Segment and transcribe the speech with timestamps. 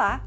[0.00, 0.26] Olá!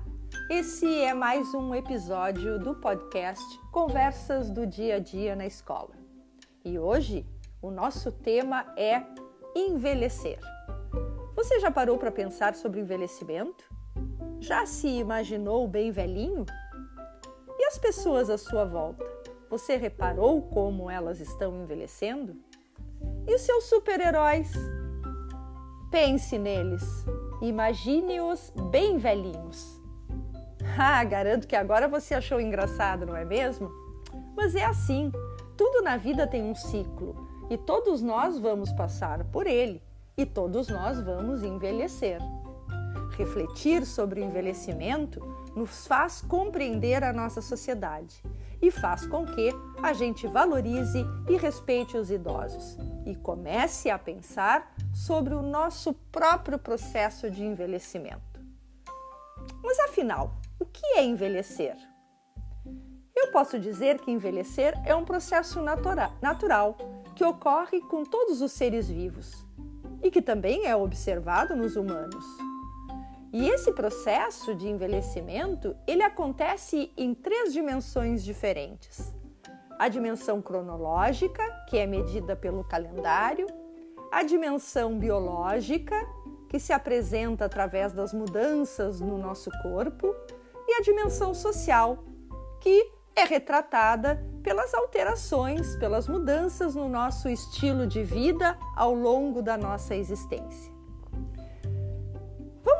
[0.51, 5.95] Esse é mais um episódio do podcast Conversas do Dia a Dia na Escola.
[6.63, 7.25] E hoje
[7.59, 9.01] o nosso tema é
[9.55, 10.37] envelhecer.
[11.35, 13.65] Você já parou para pensar sobre envelhecimento?
[14.39, 16.45] Já se imaginou bem velhinho?
[17.57, 19.03] E as pessoas à sua volta?
[19.49, 22.35] Você reparou como elas estão envelhecendo?
[23.25, 24.51] E os seus super-heróis?
[25.89, 26.83] Pense neles.
[27.43, 29.79] Imagine-os bem velhinhos.
[30.75, 33.69] Ah, garanto que agora você achou engraçado, não é mesmo?
[34.35, 35.11] Mas é assim:
[35.55, 39.83] tudo na vida tem um ciclo e todos nós vamos passar por ele
[40.17, 42.17] e todos nós vamos envelhecer.
[43.17, 45.21] Refletir sobre o envelhecimento
[45.55, 48.21] nos faz compreender a nossa sociedade
[48.61, 54.73] e faz com que a gente valorize e respeite os idosos e comece a pensar
[54.93, 58.41] sobre o nosso próprio processo de envelhecimento.
[59.61, 61.75] Mas afinal, o que é envelhecer?
[63.15, 66.77] Eu posso dizer que envelhecer é um processo natura natural
[67.15, 69.45] que ocorre com todos os seres vivos
[70.01, 72.25] e que também é observado nos humanos.
[73.33, 79.11] E esse processo de envelhecimento, ele acontece em três dimensões diferentes.
[79.79, 83.47] A dimensão cronológica, que é medida pelo calendário,
[84.11, 85.95] a dimensão biológica,
[86.47, 90.15] que se apresenta através das mudanças no nosso corpo,
[90.67, 92.03] e a dimensão social,
[92.61, 99.57] que é retratada pelas alterações, pelas mudanças no nosso estilo de vida ao longo da
[99.57, 100.72] nossa existência.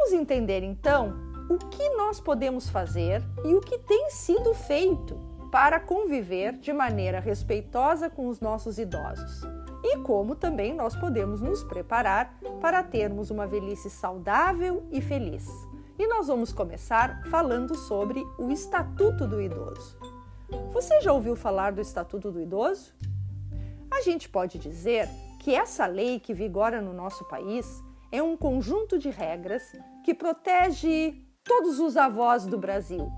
[0.04, 1.14] Vamos entender então
[1.50, 5.18] o que nós podemos fazer e o que tem sido feito
[5.50, 9.44] para conviver de maneira respeitosa com os nossos idosos
[9.82, 15.48] e como também nós podemos nos preparar para termos uma velhice saudável e feliz.
[15.98, 19.98] E nós vamos começar falando sobre o Estatuto do Idoso.
[20.74, 22.94] Você já ouviu falar do Estatuto do Idoso?
[23.90, 25.08] A gente pode dizer
[25.40, 27.82] que essa lei que vigora no nosso país
[28.14, 29.64] é um conjunto de regras
[30.04, 33.12] que protege todos os avós do Brasil.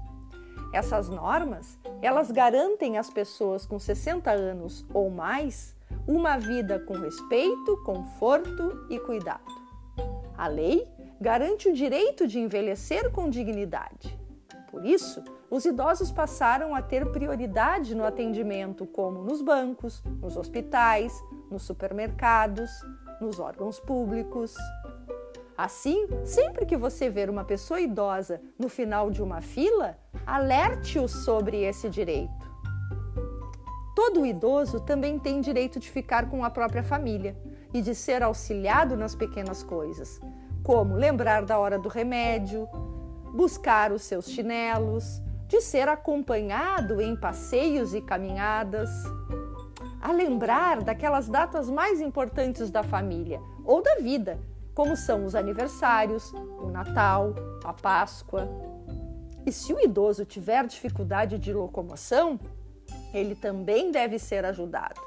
[0.73, 5.75] Essas normas, elas garantem às pessoas com 60 anos ou mais
[6.07, 9.43] uma vida com respeito, conforto e cuidado.
[10.37, 10.87] A lei
[11.19, 14.17] garante o direito de envelhecer com dignidade.
[14.71, 21.21] Por isso, os idosos passaram a ter prioridade no atendimento, como nos bancos, nos hospitais,
[21.51, 22.71] nos supermercados,
[23.21, 24.53] nos órgãos públicos.
[25.57, 31.63] Assim, sempre que você ver uma pessoa idosa no final de uma fila, alerte-o sobre
[31.63, 32.45] esse direito.
[33.95, 37.37] Todo idoso também tem direito de ficar com a própria família
[37.73, 40.19] e de ser auxiliado nas pequenas coisas,
[40.61, 42.67] como lembrar da hora do remédio,
[43.33, 48.89] buscar os seus chinelos, de ser acompanhado em passeios e caminhadas,
[50.05, 54.39] a lembrar daquelas datas mais importantes da família ou da vida,
[54.75, 57.33] como são os aniversários, o Natal,
[57.63, 58.47] a Páscoa.
[59.47, 62.39] E se o idoso tiver dificuldade de locomoção,
[63.11, 65.01] ele também deve ser ajudado.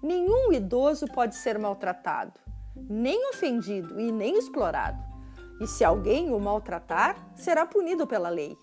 [0.00, 2.46] Nenhum idoso pode ser maltratado
[2.76, 5.02] nem ofendido e nem explorado.
[5.60, 8.56] E se alguém o maltratar, será punido pela lei.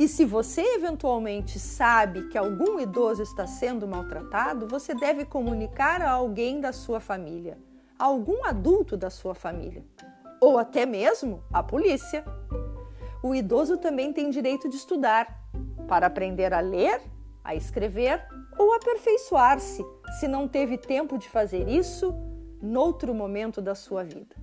[0.00, 6.12] E se você eventualmente sabe que algum idoso está sendo maltratado, você deve comunicar a
[6.12, 7.58] alguém da sua família,
[7.98, 9.84] a algum adulto da sua família,
[10.40, 12.24] ou até mesmo à polícia.
[13.22, 15.38] O idoso também tem direito de estudar,
[15.86, 17.02] para aprender a ler,
[17.44, 18.26] a escrever
[18.58, 19.84] ou aperfeiçoar-se,
[20.18, 22.14] se não teve tempo de fazer isso
[22.62, 24.34] noutro momento da sua vida.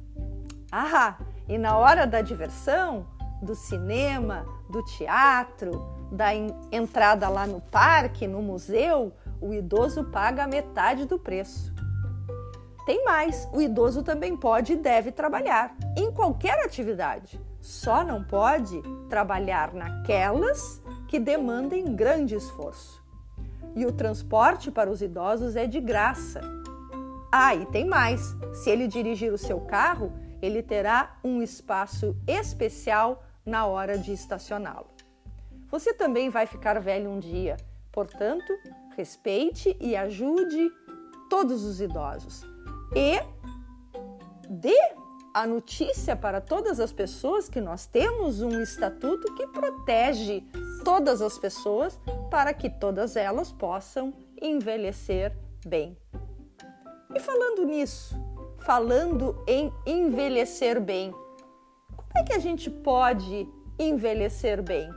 [0.72, 1.17] Ah,
[1.50, 3.07] e na hora da diversão,
[3.41, 6.33] do cinema, do teatro, da
[6.71, 11.73] entrada lá no parque, no museu, o idoso paga metade do preço.
[12.85, 18.81] Tem mais, o idoso também pode e deve trabalhar em qualquer atividade, só não pode
[19.09, 23.03] trabalhar naquelas que demandem grande esforço.
[23.75, 26.41] E o transporte para os idosos é de graça,
[27.31, 33.23] ah, e tem mais: se ele dirigir o seu carro, ele terá um espaço especial
[33.47, 34.90] na hora de estacioná-lo.
[35.72, 37.55] Você também vai ficar velho um dia,
[37.94, 38.53] portanto,
[38.97, 40.70] respeite e ajude
[41.29, 42.44] todos os idosos.
[42.94, 43.20] E
[44.49, 44.78] dê
[45.34, 50.43] a notícia para todas as pessoas que nós temos um estatuto que protege
[50.84, 55.97] todas as pessoas para que todas elas possam envelhecer bem.
[57.16, 58.16] E falando nisso,
[58.59, 61.14] falando em envelhecer bem,
[62.17, 63.47] como é que a gente pode
[63.78, 64.90] envelhecer bem?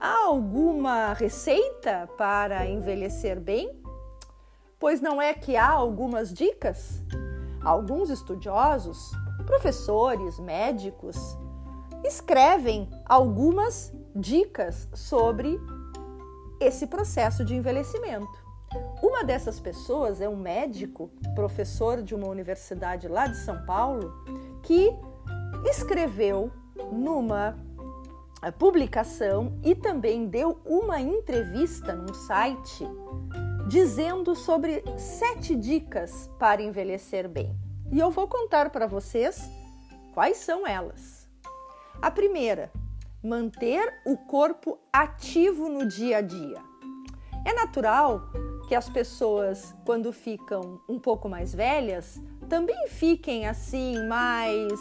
[0.00, 3.78] Há alguma receita para envelhecer bem?
[4.78, 7.04] Pois não é que há algumas dicas?
[7.62, 9.12] Alguns estudiosos,
[9.44, 11.18] professores, médicos,
[12.02, 15.60] escrevem algumas dicas sobre
[16.58, 18.46] esse processo de envelhecimento.
[19.02, 24.10] Uma dessas pessoas é um médico, professor de uma universidade lá de São Paulo,
[24.62, 24.90] que
[25.68, 26.50] escreveu
[26.92, 27.58] numa
[28.42, 32.86] eh, publicação e também deu uma entrevista num site
[33.68, 37.58] dizendo sobre sete dicas para envelhecer bem.
[37.90, 39.48] E eu vou contar para vocês
[40.14, 41.28] quais são elas.
[42.00, 42.70] A primeira,
[43.22, 46.62] manter o corpo ativo no dia a dia.
[47.44, 48.28] É natural
[48.68, 54.72] que as pessoas, quando ficam um pouco mais velhas, também fiquem assim mais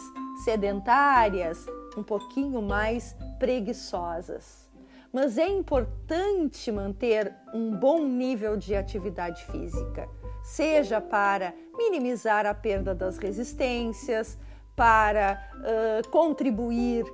[0.44, 1.66] sedentárias,
[1.98, 4.70] um pouquinho mais preguiçosas.
[5.12, 10.10] Mas é importante manter um bom nível de atividade física,
[10.44, 14.38] seja para minimizar a perda das resistências,
[14.76, 17.06] para uh, contribuir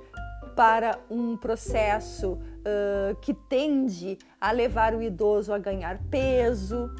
[0.56, 6.90] para um processo uh, que tende a levar o idoso a ganhar peso.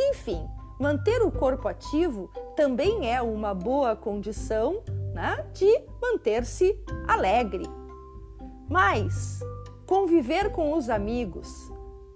[0.00, 0.46] Enfim,
[0.78, 7.64] manter o corpo ativo também é uma boa condição né, de manter-se alegre.
[8.68, 9.40] Mas
[9.86, 11.70] conviver com os amigos,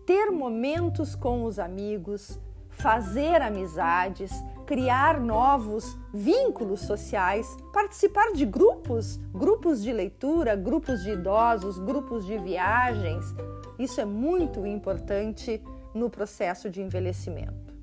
[0.06, 2.38] ter momentos com os amigos,
[2.70, 4.32] fazer amizades,
[4.66, 12.36] criar novos vínculos sociais, participar de grupos, grupos de leitura, grupos de idosos, grupos de
[12.38, 13.24] viagens.
[13.78, 15.62] Isso é muito importante
[15.94, 17.74] no processo de envelhecimento.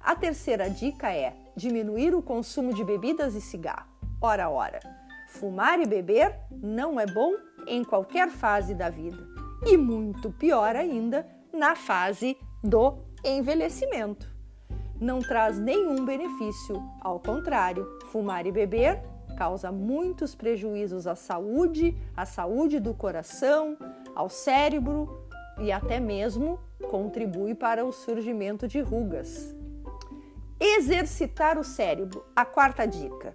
[0.00, 3.89] A terceira dica é diminuir o consumo de bebidas e cigarro.
[4.20, 4.80] Ora, ora,
[5.28, 7.34] fumar e beber não é bom
[7.66, 9.26] em qualquer fase da vida
[9.66, 14.40] e muito pior ainda na fase do envelhecimento
[15.00, 16.82] não traz nenhum benefício.
[17.00, 19.00] Ao contrário, fumar e beber
[19.36, 23.76] causa muitos prejuízos à saúde, à saúde do coração,
[24.14, 25.26] ao cérebro
[25.58, 29.56] e até mesmo contribui para o surgimento de rugas.
[30.60, 33.32] Exercitar o cérebro, a quarta dica.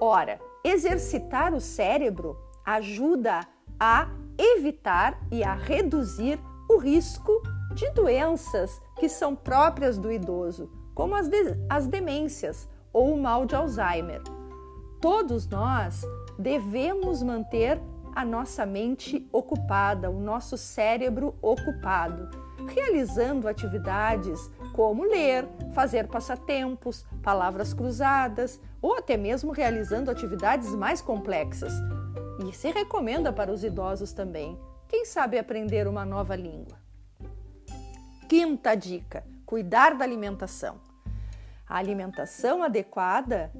[0.00, 3.46] Ora, exercitar o cérebro ajuda
[3.78, 4.08] a
[4.38, 7.42] evitar e a reduzir o risco
[7.74, 11.36] de doenças que são próprias do idoso, como as, de,
[11.68, 14.22] as demências ou o mal de Alzheimer.
[15.00, 16.02] Todos nós
[16.38, 17.80] devemos manter
[18.14, 22.28] a nossa mente ocupada, o nosso cérebro ocupado,
[22.74, 24.50] realizando atividades
[24.80, 31.74] como ler, fazer passatempos, palavras cruzadas ou até mesmo realizando atividades mais complexas.
[32.48, 34.58] E se recomenda para os idosos também.
[34.88, 36.78] Quem sabe aprender uma nova língua?
[38.26, 40.80] Quinta dica: cuidar da alimentação.
[41.68, 43.52] A alimentação adequada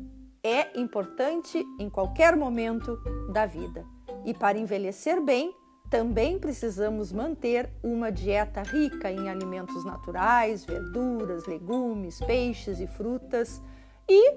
[0.43, 2.97] é importante em qualquer momento
[3.31, 3.85] da vida.
[4.25, 5.55] E para envelhecer bem,
[5.91, 13.61] também precisamos manter uma dieta rica em alimentos naturais, verduras, legumes, peixes e frutas
[14.09, 14.35] e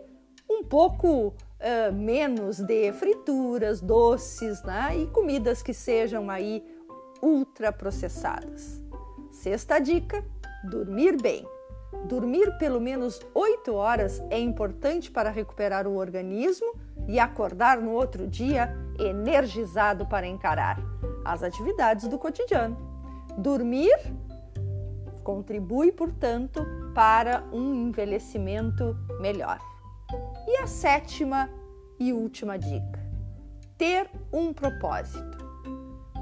[0.50, 4.98] um pouco uh, menos de frituras, doces né?
[4.98, 6.66] e comidas que sejam aí
[7.22, 8.82] ultraprocessadas.
[9.32, 10.26] Sexta dica:
[10.64, 11.48] dormir bem.
[12.06, 16.74] Dormir pelo menos 8 horas é importante para recuperar o organismo
[17.08, 20.93] e acordar no outro dia energizado para encarar
[21.26, 22.78] as atividades do cotidiano.
[23.38, 23.96] Dormir
[25.24, 29.60] contribui, portanto, para um envelhecimento melhor.
[30.48, 31.50] E a sétima
[32.00, 33.00] e última dica:
[33.78, 35.44] ter um propósito.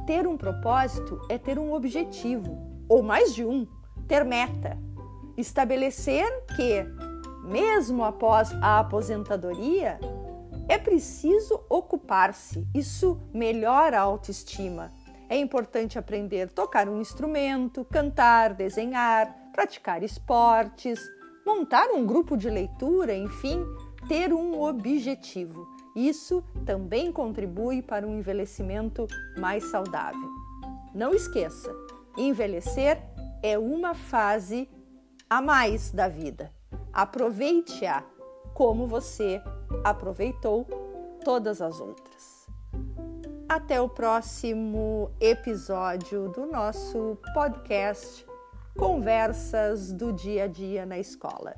[0.05, 2.58] Ter um propósito é ter um objetivo,
[2.89, 3.67] ou mais de um,
[4.08, 4.77] ter meta
[5.38, 6.86] estabelecer que,
[7.43, 10.00] mesmo após a aposentadoria,
[10.68, 12.68] é preciso ocupar-se.
[12.74, 14.91] Isso melhora a autoestima.
[15.30, 21.00] É importante aprender a tocar um instrumento, cantar, desenhar, praticar esportes,
[21.46, 23.63] montar um grupo de leitura, enfim,
[24.08, 25.68] ter um objetivo.
[25.96, 30.30] Isso também contribui para um envelhecimento mais saudável.
[30.94, 31.74] Não esqueça,
[32.18, 33.01] envelhecer
[33.41, 34.70] é uma fase
[35.30, 36.51] a mais da vida.
[36.94, 38.03] Aproveite-a
[38.53, 39.41] como você
[39.84, 40.66] aproveitou
[41.24, 42.48] todas as outras.
[43.48, 48.26] Até o próximo episódio do nosso podcast
[48.78, 51.56] Conversas do Dia a Dia na Escola.